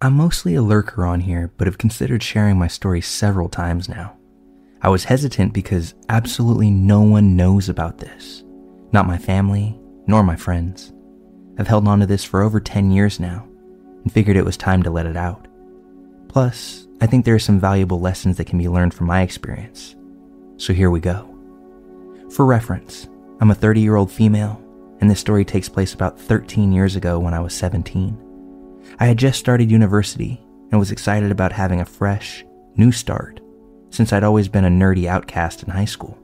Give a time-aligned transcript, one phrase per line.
[0.00, 4.16] I'm mostly a lurker on here, but have considered sharing my story several times now.
[4.80, 8.44] I was hesitant because absolutely no one knows about this.
[8.92, 10.92] Not my family, nor my friends.
[11.58, 13.44] I've held on to this for over 10 years now
[14.04, 15.48] and figured it was time to let it out.
[16.28, 19.96] Plus, I think there are some valuable lessons that can be learned from my experience.
[20.58, 21.36] So here we go.
[22.30, 23.08] For reference,
[23.40, 24.62] I'm a 30 year old female,
[25.00, 28.27] and this story takes place about 13 years ago when I was 17.
[29.00, 30.40] I had just started university
[30.72, 33.40] and was excited about having a fresh, new start,
[33.90, 36.18] since I'd always been a nerdy outcast in high school.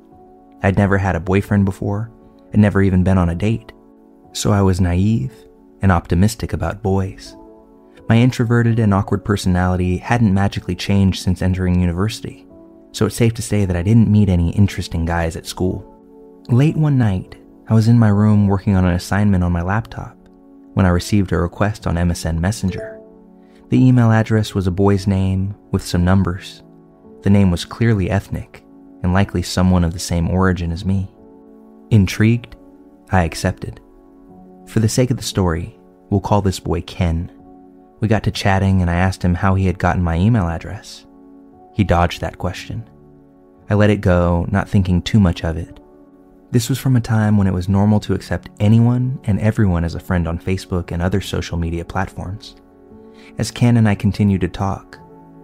[0.60, 2.10] I'd never had a boyfriend before
[2.52, 3.72] and never even been on a date,
[4.32, 5.32] so I was naive
[5.82, 7.36] and optimistic about boys.
[8.08, 12.44] My introverted and awkward personality hadn't magically changed since entering university,
[12.90, 15.90] so it's safe to say that I didn't meet any interesting guys at school.
[16.48, 17.36] Late one night,
[17.68, 20.18] I was in my room working on an assignment on my laptop
[20.74, 23.00] when I received a request on MSN Messenger.
[23.70, 26.62] The email address was a boy's name with some numbers.
[27.22, 28.62] The name was clearly ethnic
[29.02, 31.10] and likely someone of the same origin as me.
[31.90, 32.56] Intrigued,
[33.10, 33.80] I accepted.
[34.66, 35.78] For the sake of the story,
[36.10, 37.30] we'll call this boy Ken.
[38.00, 41.06] We got to chatting and I asked him how he had gotten my email address.
[41.72, 42.88] He dodged that question.
[43.70, 45.80] I let it go, not thinking too much of it.
[46.54, 49.96] This was from a time when it was normal to accept anyone and everyone as
[49.96, 52.54] a friend on Facebook and other social media platforms.
[53.38, 54.96] As Ken and I continued to talk,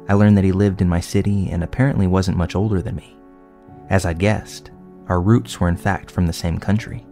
[0.09, 3.17] I learned that he lived in my city and apparently wasn't much older than me.
[3.89, 4.71] As I'd guessed,
[5.09, 7.05] our roots were in fact from the same country.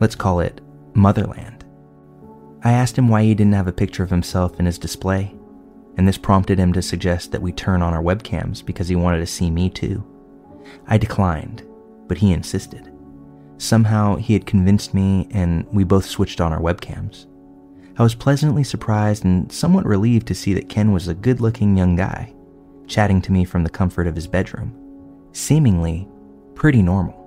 [0.00, 0.62] Let's call it
[0.94, 1.66] Motherland.
[2.62, 5.34] I asked him why he didn't have a picture of himself in his display,
[5.98, 9.18] and this prompted him to suggest that we turn on our webcams because he wanted
[9.18, 10.02] to see me too.
[10.86, 11.62] I declined,
[12.08, 12.90] but he insisted.
[13.58, 17.26] Somehow he had convinced me, and we both switched on our webcams.
[17.96, 21.76] I was pleasantly surprised and somewhat relieved to see that Ken was a good looking
[21.76, 22.34] young guy,
[22.86, 24.74] chatting to me from the comfort of his bedroom,
[25.32, 26.08] seemingly
[26.54, 27.20] pretty normal.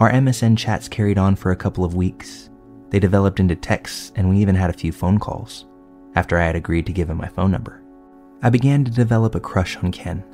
[0.00, 2.48] Our MSN chats carried on for a couple of weeks.
[2.90, 5.66] They developed into texts, and we even had a few phone calls
[6.14, 7.82] after I had agreed to give him my phone number.
[8.42, 10.24] I began to develop a crush on Ken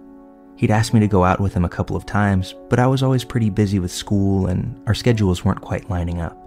[0.57, 3.03] He'd asked me to go out with him a couple of times, but I was
[3.03, 6.39] always pretty busy with school and our schedules weren't quite lining up.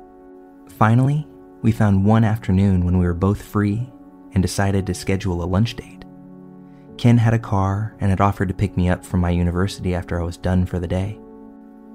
[0.70, 1.28] Finally,
[1.62, 3.90] we found one afternoon when we were both free
[4.34, 6.06] and decided to schedule a lunch date.
[6.98, 10.20] Ken had a car and had offered to pick me up from my university after
[10.20, 11.20] I was done for the day.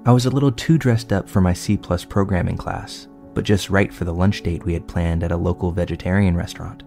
[0.05, 3.93] I was a little too dressed up for my C programming class, but just right
[3.93, 6.83] for the lunch date we had planned at a local vegetarian restaurant.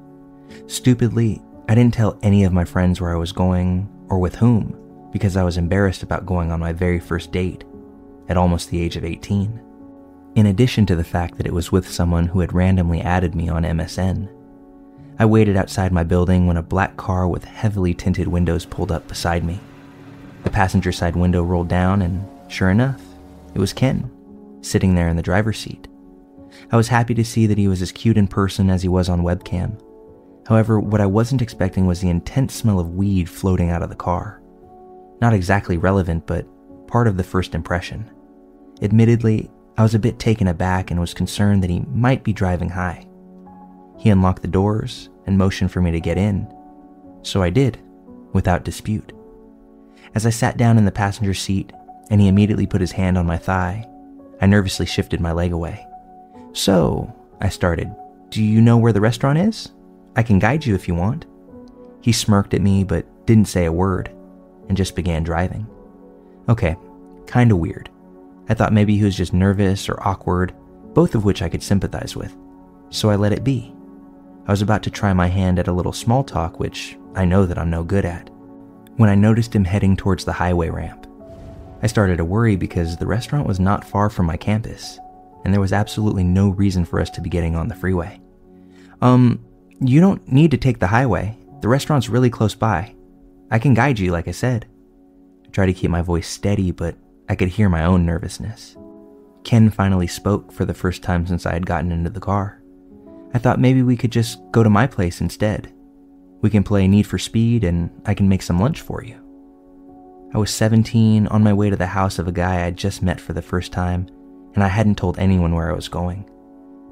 [0.67, 4.77] Stupidly, I didn't tell any of my friends where I was going or with whom,
[5.15, 7.63] because I was embarrassed about going on my very first date
[8.29, 9.63] at almost the age of 18.
[10.35, 13.49] In addition to the fact that it was with someone who had randomly added me
[13.49, 14.29] on MSN,
[15.21, 19.07] I waited outside my building when a black car with heavily tinted windows pulled up
[19.07, 19.61] beside me.
[20.43, 23.01] The passenger side window rolled down, and sure enough,
[23.55, 24.11] it was Ken,
[24.63, 25.87] sitting there in the driver's seat.
[26.73, 29.09] I was happy to see that he was as cute in person as he was
[29.09, 29.81] on webcam.
[30.49, 33.95] However, what I wasn't expecting was the intense smell of weed floating out of the
[33.95, 34.41] car.
[35.21, 36.47] Not exactly relevant, but
[36.87, 38.11] part of the first impression.
[38.83, 42.69] Admittedly, I was a bit taken aback and was concerned that he might be driving
[42.69, 43.07] high.
[43.99, 46.47] He unlocked the doors and motioned for me to get in,
[47.23, 47.79] so I did,
[48.33, 49.13] without dispute.
[50.15, 51.73] As I sat down in the passenger seat
[52.11, 53.89] and he immediately put his hand on my thigh,
[54.41, 55.87] I nervously shifted my leg away.
[56.53, 57.93] So, I started,
[58.31, 59.73] do you know where the restaurant is?
[60.15, 61.27] I can guide you if you want.
[62.01, 64.15] He smirked at me but didn't say a word
[64.69, 65.67] and just began driving.
[66.49, 66.77] Okay,
[67.27, 67.91] kinda weird.
[68.49, 70.55] I thought maybe he was just nervous or awkward,
[70.93, 72.37] both of which I could sympathize with,
[72.91, 73.75] so I let it be.
[74.47, 77.47] I was about to try my hand at a little small talk, which I know
[77.47, 78.29] that I'm no good at,
[78.97, 81.07] when I noticed him heading towards the highway ramp.
[81.83, 84.99] I started to worry because the restaurant was not far from my campus,
[85.45, 88.21] and there was absolutely no reason for us to be getting on the freeway.
[89.01, 89.45] Um,
[89.81, 91.37] you don't need to take the highway.
[91.61, 92.95] The restaurant's really close by.
[93.51, 94.67] I can guide you, like I said.
[95.47, 96.97] I tried to keep my voice steady, but
[97.29, 98.77] I could hear my own nervousness.
[99.45, 102.63] Ken finally spoke for the first time since I had gotten into the car.
[103.35, 105.73] I thought maybe we could just go to my place instead.
[106.41, 109.21] We can play Need for Speed and I can make some lunch for you.
[110.35, 113.21] I was 17 on my way to the house of a guy I'd just met
[113.21, 114.09] for the first time,
[114.55, 116.29] and I hadn't told anyone where I was going.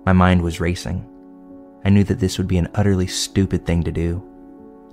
[0.07, 1.05] My mind was racing.
[1.85, 4.23] I knew that this would be an utterly stupid thing to do.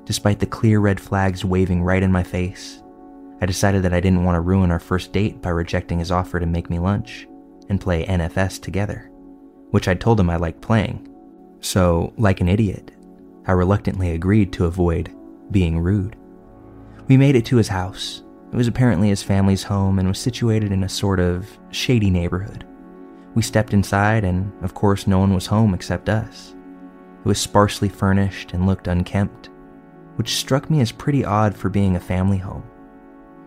[0.09, 2.81] Despite the clear red flags waving right in my face,
[3.41, 6.39] I decided that I didn't want to ruin our first date by rejecting his offer
[6.39, 7.27] to make me lunch
[7.69, 9.11] and play NFS together,
[9.69, 11.07] which I'd told him I liked playing.
[11.59, 12.89] So, like an idiot,
[13.45, 15.15] I reluctantly agreed to avoid
[15.51, 16.15] being rude.
[17.07, 18.23] We made it to his house.
[18.51, 22.65] It was apparently his family's home and was situated in a sort of shady neighborhood.
[23.35, 26.55] We stepped inside, and of course, no one was home except us.
[27.19, 29.51] It was sparsely furnished and looked unkempt,
[30.19, 32.61] which struck me as pretty odd for being a family home.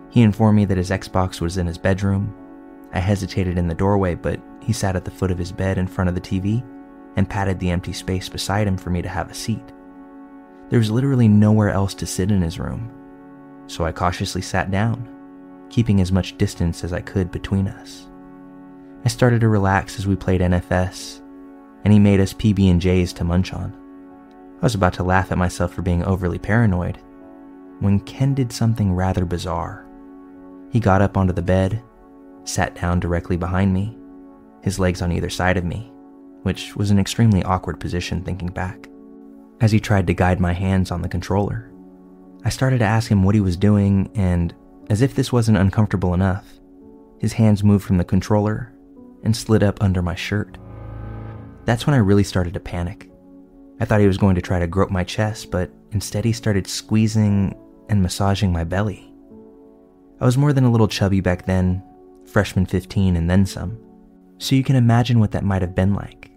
[0.09, 2.35] He informed me that his Xbox was in his bedroom.
[2.95, 5.87] I hesitated in the doorway, but he sat at the foot of his bed in
[5.87, 6.65] front of the TV
[7.17, 9.63] and patted the empty space beside him for me to have a seat.
[10.71, 12.91] There was literally nowhere else to sit in his room,
[13.67, 15.07] so I cautiously sat down,
[15.69, 18.07] keeping as much distance as I could between us.
[19.05, 21.21] I started to relax as we played NFS,
[21.85, 23.82] and he made us PB&Js to munch on.
[24.63, 26.99] I was about to laugh at myself for being overly paranoid
[27.81, 29.85] when Ken did something rather bizarre.
[30.71, 31.83] He got up onto the bed,
[32.45, 33.99] sat down directly behind me,
[34.63, 35.91] his legs on either side of me,
[36.45, 38.89] which was an extremely awkward position thinking back.
[39.61, 41.73] As he tried to guide my hands on the controller,
[42.45, 44.55] I started to ask him what he was doing, and
[44.91, 46.61] as if this wasn't uncomfortable enough,
[47.19, 48.73] his hands moved from the controller
[49.25, 50.57] and slid up under my shirt.
[51.65, 53.12] That's when I really started to panic.
[53.83, 56.69] I thought he was going to try to grope my chest, but instead he started
[56.69, 57.53] squeezing
[57.89, 59.13] and massaging my belly.
[60.21, 61.83] I was more than a little chubby back then,
[62.25, 63.77] freshman 15 and then some,
[64.39, 66.31] so you can imagine what that might have been like.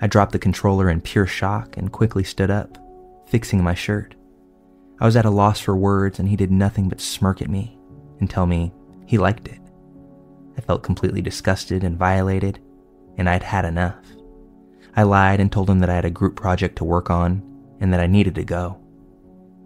[0.00, 2.78] I dropped the controller in pure shock and quickly stood up,
[3.26, 4.14] fixing my shirt.
[4.98, 7.78] I was at a loss for words, and he did nothing but smirk at me
[8.18, 8.72] and tell me
[9.04, 9.60] he liked it.
[10.56, 12.60] I felt completely disgusted and violated,
[13.18, 14.02] and I'd had enough.
[14.98, 17.40] I lied and told him that I had a group project to work on
[17.78, 18.80] and that I needed to go.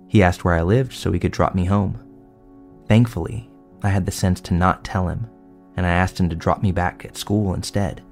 [0.06, 1.98] He asked where I lived so he could drop me home.
[2.86, 3.50] Thankfully,
[3.82, 5.26] I had the sense to not tell him,
[5.74, 8.02] and I asked him to drop me back at school instead,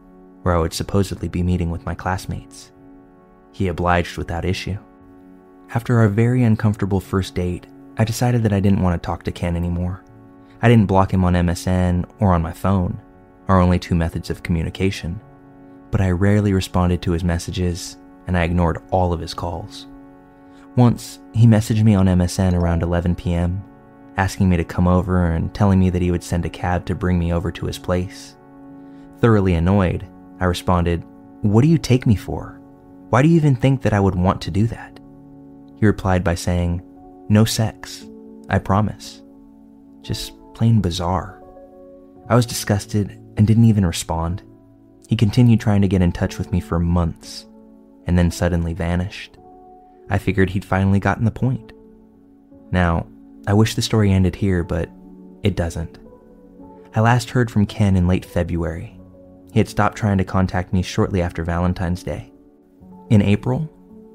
[0.45, 2.73] where I would supposedly be meeting with my classmates.
[3.53, 4.79] He obliged without issue.
[5.75, 7.67] After our very uncomfortable first date,
[7.99, 10.03] I decided that I didn't want to talk to Ken anymore.
[10.63, 12.99] I didn't block him on MSN or on my phone,
[13.47, 15.21] our only two methods of communication,
[15.91, 17.97] but I rarely responded to his messages
[18.27, 19.87] and I ignored all of his calls.
[20.77, 23.63] Once, he messaged me on MSN around 11 p.m
[24.21, 26.95] asking me to come over and telling me that he would send a cab to
[26.95, 28.37] bring me over to his place.
[29.19, 30.07] Thoroughly annoyed,
[30.41, 31.03] I responded,
[31.41, 32.61] What do you take me for?
[33.09, 35.01] Why do you even think that I would want to do that?
[35.79, 36.83] He replied by saying,
[37.31, 38.07] No sex,
[38.51, 39.23] I promise.
[40.03, 41.43] Just plain bizarre.
[42.29, 44.43] I was disgusted and didn't even respond.
[45.11, 47.45] He continued trying to get in touch with me for months
[48.07, 49.37] and then suddenly vanished.
[50.09, 51.73] I figured he'd finally gotten the point.
[52.71, 53.09] Now,
[53.49, 54.89] I wish the story ended here, but
[55.43, 55.99] it doesn't.
[56.95, 59.01] I last heard from Ken in late February.
[59.53, 62.33] He had stopped trying to contact me shortly after Valentine's Day.
[63.09, 63.69] In April,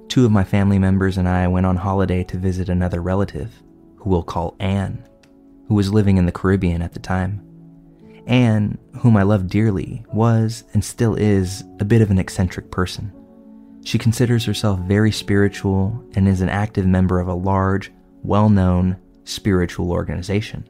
[0.07, 3.51] two of my family members and I went on holiday to visit another relative,
[3.97, 5.05] who we'll call Anne,
[5.67, 7.44] who was living in the Caribbean at the time.
[8.27, 13.11] Anne, whom I love dearly, was and still is a bit of an eccentric person.
[13.83, 17.91] She considers herself very spiritual and is an active member of a large,
[18.23, 20.67] well known, spiritual organization.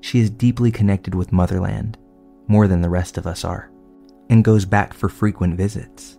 [0.00, 1.96] She is deeply connected with Motherland,
[2.46, 3.70] more than the rest of us are,
[4.28, 6.18] and goes back for frequent visits.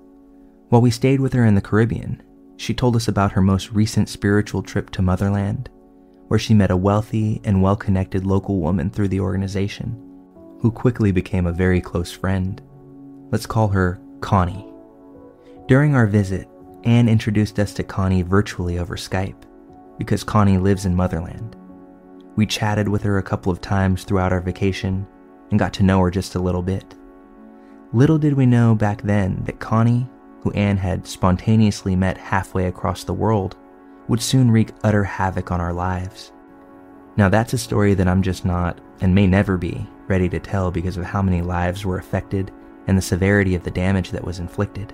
[0.69, 2.23] While we stayed with her in the Caribbean,
[2.57, 5.69] she told us about her most recent spiritual trip to Motherland,
[6.27, 9.95] where she met a wealthy and well connected local woman through the organization,
[10.65, 12.59] who quickly became a very close friend.
[13.31, 14.65] Let's call her Connie.
[15.67, 16.49] During our visit,
[16.85, 19.43] Anne introduced us to Connie virtually over Skype
[19.99, 21.55] because Connie lives in Motherland.
[22.35, 25.05] We chatted with her a couple of times throughout our vacation
[25.51, 26.95] and got to know her just a little bit.
[27.93, 30.09] Little did we know back then that Connie,
[30.41, 33.55] who Anne had spontaneously met halfway across the world,
[34.07, 36.31] would soon wreak utter havoc on our lives.
[37.17, 40.71] Now, that's a story that I'm just not, and may never be, ready to tell
[40.71, 42.51] because of how many lives were affected
[42.87, 44.93] and the severity of the damage that was inflicted.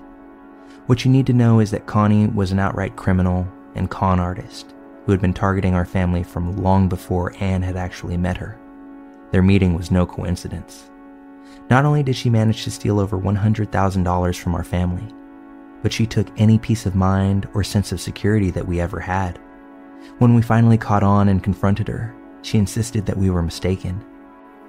[0.86, 4.74] What you need to know is that Connie was an outright criminal and con artist
[5.04, 8.58] who had been targeting our family from long before Anne had actually met her.
[9.30, 10.90] Their meeting was no coincidence.
[11.70, 15.06] Not only did she manage to steal over $100,000 from our family,
[15.82, 19.38] but she took any peace of mind or sense of security that we ever had
[20.18, 24.04] When we finally caught on and confronted her, she insisted that we were mistaken,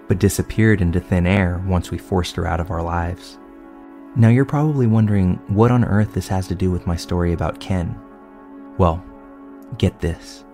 [0.08, 3.38] but disappeared into thin air once we forced her out of our lives.
[4.16, 7.60] Now you're probably wondering what on earth this has to do with my story about
[7.60, 8.00] Ken.
[8.78, 9.04] Well,
[9.78, 10.46] get this.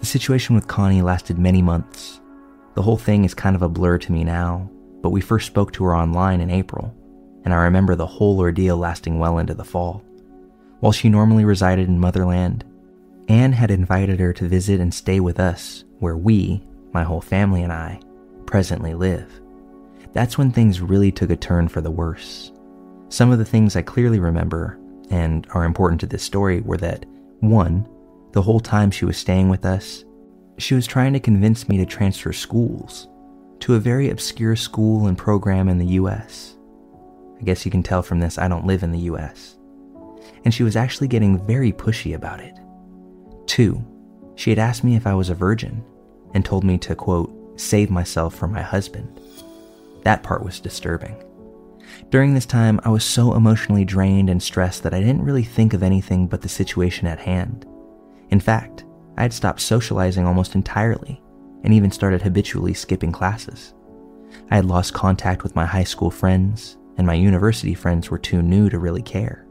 [0.00, 2.20] The situation with Connie lasted many months.
[2.74, 4.70] The whole thing is kind of a blur to me now,
[5.02, 6.94] but we first spoke to her online in April,
[7.44, 10.02] and I remember the whole ordeal lasting well into the fall.
[10.80, 12.64] While she normally resided in Motherland,
[13.28, 17.62] Anne had invited her to visit and stay with us, where we, my whole family
[17.62, 18.00] and I,
[18.50, 19.40] presently live.
[20.12, 22.50] That's when things really took a turn for the worse.
[23.08, 24.76] Some of the things I clearly remember
[25.08, 27.06] and are important to this story were that
[27.40, 27.88] 1.
[28.32, 30.04] The whole time she was staying with us,
[30.58, 33.08] she was trying to convince me to transfer schools
[33.60, 36.56] to a very obscure school and program in the US.
[37.40, 39.56] I guess you can tell from this I don't live in the US.
[40.44, 42.58] And she was actually getting very pushy about it.
[43.46, 43.80] 2.
[44.34, 45.84] She had asked me if I was a virgin
[46.34, 49.20] and told me to, quote, save myself for my husband.
[50.02, 51.16] That part was disturbing.
[52.10, 55.74] During this time, I was so emotionally drained and stressed that I didn't really think
[55.74, 57.66] of anything but the situation at hand.
[58.30, 58.84] In fact,
[59.16, 61.20] I had stopped socializing almost entirely
[61.62, 63.74] and even started habitually skipping classes.
[64.50, 68.42] I had lost contact with my high school friends, and my university friends were too
[68.42, 69.46] new to really care.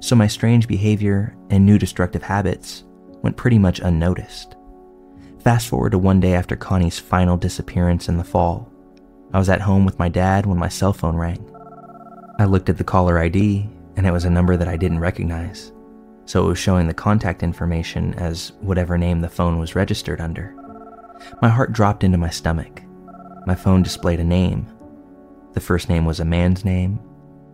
[0.00, 2.84] So my strange behavior and new destructive habits
[3.22, 4.56] went pretty much unnoticed.
[5.42, 8.70] Fast forward to one day after Connie's final disappearance in the fall.
[9.32, 11.42] I was at home with my dad when my cell phone rang.
[12.38, 13.66] I looked at the caller ID,
[13.96, 15.72] and it was a number that I didn't recognize,
[16.26, 20.54] so it was showing the contact information as whatever name the phone was registered under.
[21.40, 22.82] My heart dropped into my stomach.
[23.46, 24.66] My phone displayed a name.
[25.54, 27.00] The first name was a man's name,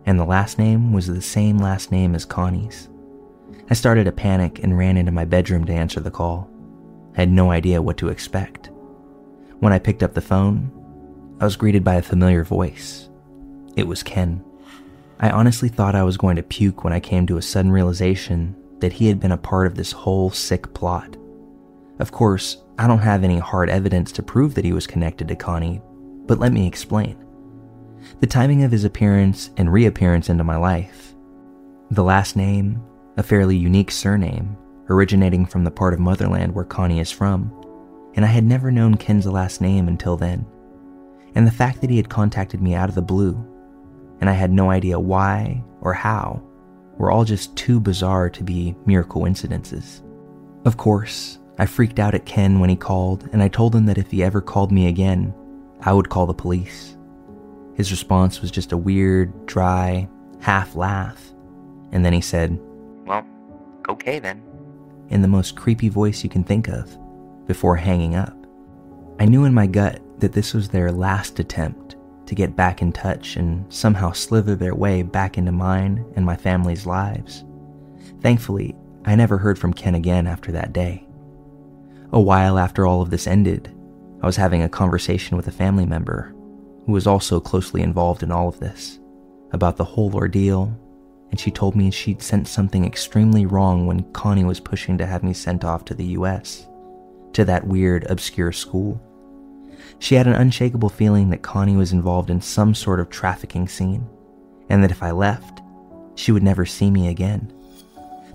[0.05, 2.89] and the last name was the same last name as Connie's.
[3.69, 6.49] I started to panic and ran into my bedroom to answer the call.
[7.17, 8.69] Had no idea what to expect.
[9.57, 10.71] When I picked up the phone,
[11.39, 13.09] I was greeted by a familiar voice.
[13.75, 14.45] It was Ken.
[15.19, 18.55] I honestly thought I was going to puke when I came to a sudden realization
[18.81, 21.17] that he had been a part of this whole sick plot.
[21.97, 25.35] Of course, I don't have any hard evidence to prove that he was connected to
[25.35, 25.81] Connie,
[26.27, 27.17] but let me explain.
[28.19, 31.15] The timing of his appearance and reappearance into my life,
[31.89, 32.79] the last name,
[33.17, 34.55] a fairly unique surname,
[34.89, 37.53] originating from the part of Motherland where Connie is from,
[38.15, 40.45] and I had never known Ken's last name until then.
[41.35, 43.45] And the fact that he had contacted me out of the blue
[44.19, 46.41] and I had no idea why or how,
[46.97, 50.01] were all just too bizarre to be mere coincidences.
[50.65, 53.97] Of course, I freaked out at Ken when he called, and I told him that
[53.97, 55.33] if he ever called me again,
[55.81, 56.97] I would call the police.
[57.75, 61.31] His response was just a weird, dry, half laugh,
[61.91, 62.59] and then he said,
[63.05, 63.25] Well,
[63.87, 64.41] okay then,
[65.09, 66.97] in the most creepy voice you can think of,
[67.45, 68.35] before hanging up.
[69.19, 71.95] I knew in my gut that this was their last attempt
[72.25, 76.35] to get back in touch and somehow slither their way back into mine and my
[76.35, 77.45] family's lives.
[78.21, 81.07] Thankfully, I never heard from Ken again after that day.
[82.11, 83.73] A while after all of this ended,
[84.21, 86.33] I was having a conversation with a family member
[86.85, 88.99] who was also closely involved in all of this
[89.51, 90.77] about the whole ordeal,
[91.31, 95.23] and she told me she'd sent something extremely wrong when Connie was pushing to have
[95.23, 96.67] me sent off to the US,
[97.33, 99.01] to that weird, obscure school.
[99.99, 104.07] She had an unshakable feeling that Connie was involved in some sort of trafficking scene,
[104.69, 105.61] and that if I left,
[106.15, 107.53] she would never see me again.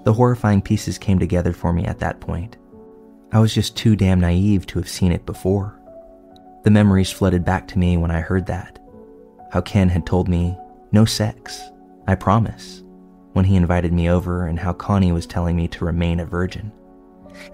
[0.05, 2.57] The horrifying pieces came together for me at that point.
[3.33, 5.79] I was just too damn naive to have seen it before.
[6.65, 8.79] The memories flooded back to me when I heard that.
[9.51, 10.57] How Ken had told me,
[10.93, 11.61] no sex,
[12.07, 12.82] I promise,
[13.33, 16.73] when he invited me over, and how Connie was telling me to remain a virgin.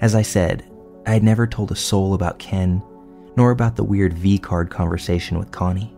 [0.01, 0.69] As I said,
[1.07, 2.83] I had never told a soul about Ken
[3.37, 5.95] nor about the weird V card conversation with Connie.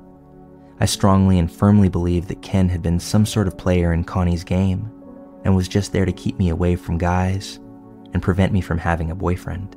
[0.78, 4.44] I strongly and firmly believed that Ken had been some sort of player in Connie's
[4.44, 4.90] game
[5.44, 7.58] and was just there to keep me away from guys
[8.12, 9.74] and prevent me from having a boyfriend.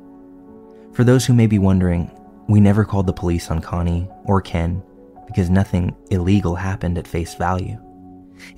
[0.92, 2.10] For those who may be wondering,
[2.48, 4.82] we never called the police on Connie or Ken
[5.26, 7.78] because nothing illegal happened at face value.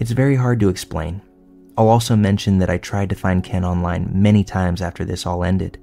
[0.01, 1.23] It's very hard to explain.
[1.79, 5.45] I'll also mention that I tried to find Ken online many times after this all
[5.45, 5.79] ended.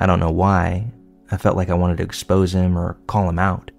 [0.00, 0.92] I don't know why,
[1.30, 3.70] I felt like I wanted to expose him or call him out,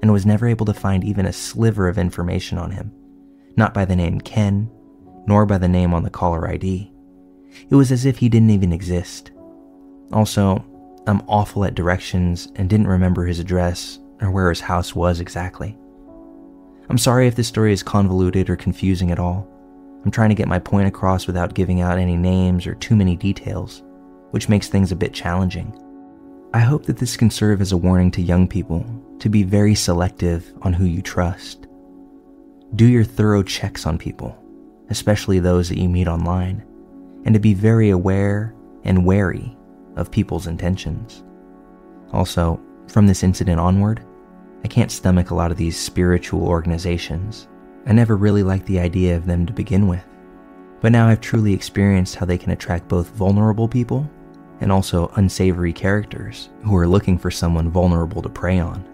[0.00, 2.92] and was never able to find even a sliver of information on him,
[3.56, 4.70] not by the name Ken,
[5.26, 6.92] nor by the name on the caller ID.
[7.68, 9.32] It was as if he didn't even exist.
[10.12, 10.64] Also,
[11.08, 15.76] I'm awful at directions and didn't remember his address or where his house was exactly.
[16.88, 19.48] I'm sorry if this story is convoluted or confusing at all.
[20.06, 23.16] I'm trying to get my point across without giving out any names or too many
[23.16, 23.82] details.
[24.30, 25.72] which makes things a bit challenging.
[26.52, 28.84] I hope that this can serve as a warning to young people
[29.18, 31.66] to be very selective on who you trust.
[32.74, 34.36] Do your thorough checks on people,
[34.90, 36.62] especially those that you meet online,
[37.24, 39.56] and to be very aware and wary
[39.96, 41.24] of people's intentions.
[42.12, 44.04] Also, from this incident onward,
[44.64, 47.48] I can't stomach a lot of these spiritual organizations.
[47.86, 50.04] I never really liked the idea of them to begin with.
[50.80, 54.10] But now I've truly experienced how they can attract both vulnerable people
[54.60, 58.84] and also unsavory characters who are looking for someone vulnerable to prey on.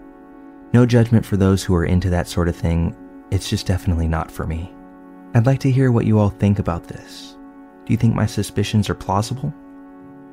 [0.73, 2.95] No judgment for those who are into that sort of thing,
[3.31, 4.73] it's just definitely not for me.
[5.33, 7.35] I'd like to hear what you all think about this.
[7.85, 9.53] Do you think my suspicions are plausible?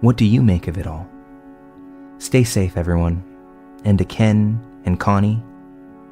[0.00, 1.09] What do you make of it all?
[2.19, 3.25] Stay safe, everyone.
[3.85, 5.43] And to Ken and Connie,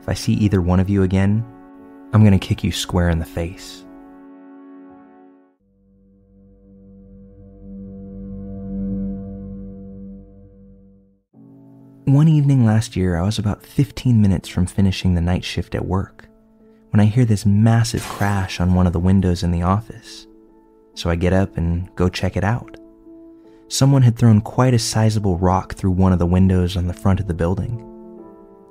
[0.01, 1.45] if I see either one of you again,
[2.13, 3.85] I'm gonna kick you square in the face.
[12.07, 15.85] One evening last year, I was about 15 minutes from finishing the night shift at
[15.85, 16.27] work
[16.91, 20.27] when I hear this massive crash on one of the windows in the office.
[20.95, 22.79] So I get up and go check it out.
[23.69, 27.21] Someone had thrown quite a sizable rock through one of the windows on the front
[27.21, 27.88] of the building.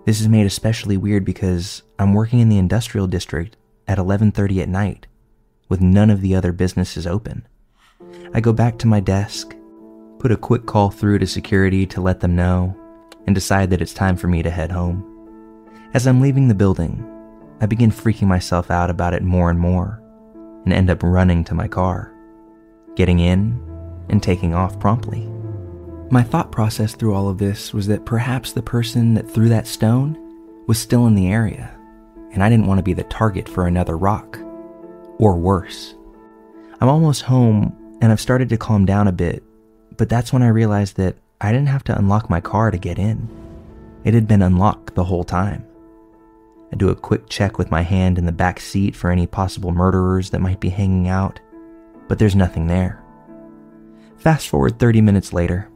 [0.08, 3.58] This is made especially weird because I'm working in the industrial district
[3.90, 5.06] at 11:30 at night
[5.68, 7.46] with none of the other businesses open.
[8.34, 9.54] I go back to my desk,
[10.20, 12.74] put a quick call through to security to let them know
[13.26, 15.04] and decide that it's time for me to head home.
[15.94, 17.06] As I'm leaving the building,
[17.60, 20.02] I begin freaking myself out about it more and more
[20.64, 22.14] and end up running to my car,
[22.96, 23.62] getting in
[24.08, 25.28] and taking off promptly.
[26.10, 29.68] My thought process through all of this was that perhaps the person that threw that
[29.68, 30.18] stone
[30.66, 31.78] was still in the area,
[32.32, 34.40] and I didn't want to be the target for another rock.
[35.20, 35.96] Or worse.
[36.80, 39.44] I'm almost home and I've started to calm down a bit,
[39.98, 43.00] but that's when I realized that I didn't have to unlock my car to get
[43.00, 43.28] in.
[44.06, 45.66] It had been unlocked the whole time.
[46.72, 49.72] I do a quick check with my hand in the back seat for any possible
[49.72, 51.40] murderers that might be hanging out,
[52.08, 53.04] but there's nothing there.
[54.18, 55.70] Fast forward 30 minutes later.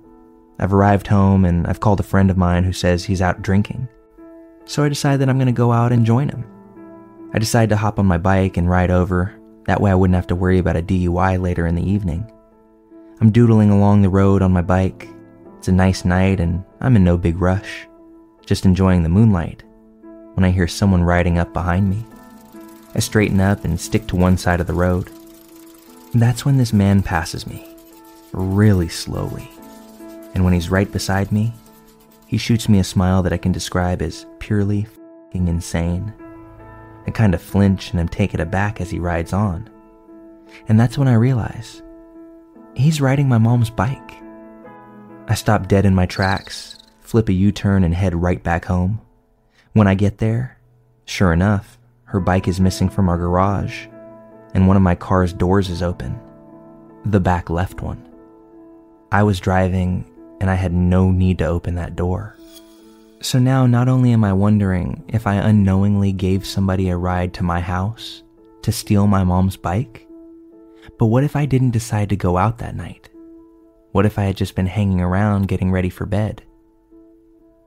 [0.62, 3.90] I've arrived home and I've called a friend of mine who says he's out drinking.
[4.66, 6.46] So I decide that I'm going to go out and join him.
[7.34, 9.34] I decide to hop on my bike and ride over.
[9.66, 12.32] That way I wouldn't have to worry about a DUI later in the evening.
[13.20, 15.08] I'm doodling along the road on my bike
[15.62, 17.88] it's a nice night and I'm in no big rush,
[18.48, 19.62] just enjoying the moonlight
[20.34, 22.04] when I hear someone riding up behind me.
[22.96, 25.12] I straighten up and stick to one side of the road.
[26.16, 27.64] That's when this man passes me,
[28.32, 29.48] really slowly.
[30.34, 31.54] And when he's right beside me,
[32.28, 34.88] he shoots me a smile that I can describe as purely
[35.32, 36.14] fing insane.
[37.08, 39.70] I kind of flinch and am taken aback as he rides on.
[40.68, 41.82] And that's when I realize
[42.76, 44.14] he's riding my mom's bike.
[45.28, 49.02] I stop dead in my tracks, flip a U turn, and head right back home.
[49.74, 50.58] When I get there,
[51.06, 53.88] sure enough, her bike is missing from our garage,
[54.54, 56.20] and one of my car's doors is open.
[57.06, 58.06] The back left one.
[59.12, 60.06] I was driving,
[60.42, 62.36] and I had no need to open that door.
[63.22, 67.44] So now, not only am I wondering if I unknowingly gave somebody a ride to
[67.44, 68.24] my house
[68.64, 70.08] to steal my mom's bike,
[70.98, 73.08] but what if I didn't decide to go out that night?
[73.92, 76.42] What if I had just been hanging around getting ready for bed?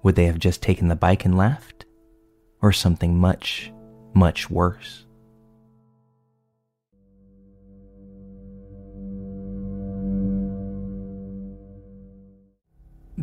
[0.02, 1.84] Would they have just taken the bike and left?
[2.60, 3.72] Or something much,
[4.14, 5.06] much worse?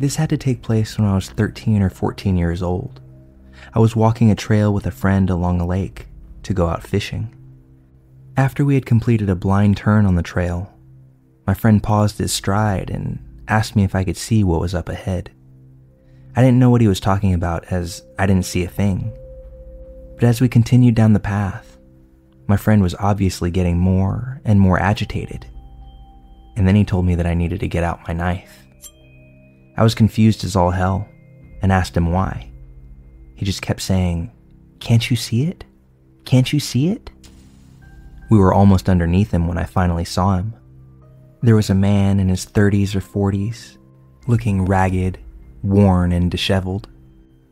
[0.02, 3.00] This had to take place when I was 13 or 14 years old.
[3.72, 6.08] I was walking a trail with a friend along a lake
[6.42, 7.32] to go out fishing.
[8.36, 10.76] After we had completed a blind turn on the trail,
[11.46, 14.88] my friend paused his stride and asked me if I could see what was up
[14.88, 15.30] ahead.
[16.34, 19.12] I didn't know what he was talking about as I didn't see a thing.
[20.16, 21.78] But as we continued down the path,
[22.48, 25.46] my friend was obviously getting more and more agitated.
[26.56, 28.62] And then he told me that I needed to get out my knife.
[29.76, 31.08] I was confused as all hell
[31.62, 32.50] and asked him why.
[33.34, 34.30] He just kept saying,
[34.80, 35.64] Can't you see it?
[36.24, 37.10] Can't you see it?
[38.30, 40.54] We were almost underneath him when I finally saw him.
[41.42, 43.76] There was a man in his 30s or 40s,
[44.26, 45.18] looking ragged,
[45.62, 46.88] worn, and disheveled,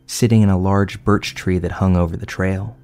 [0.07, 2.77] sitting in a large birch tree that hung over the trail.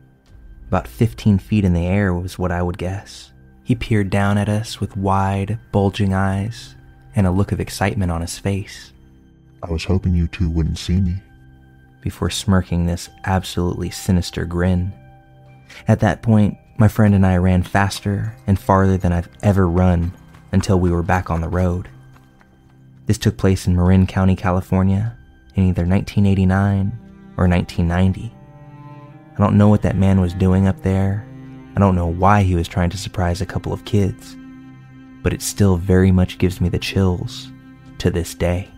[0.67, 3.33] About 15 feet in the air was what I would guess.
[3.63, 6.75] He peered down at us with wide, bulging eyes
[7.15, 8.93] and a look of excitement on his face.
[9.63, 11.23] I was hoping you two wouldn't see me.
[12.01, 14.93] Before smirking this absolutely sinister grin.
[15.89, 20.13] At that point, my friend and I ran faster and farther than I've ever run
[20.53, 21.89] until we were back on the road.
[23.07, 25.17] This took place in Marin County, California
[25.55, 26.93] in either 1989
[27.37, 28.33] or 1990.
[29.35, 31.27] I don't know what that man was doing up there.
[31.77, 34.37] I don't know why he was trying to surprise a couple of kids,
[35.23, 37.51] but it still very much gives me the chills
[37.99, 38.69] to this day.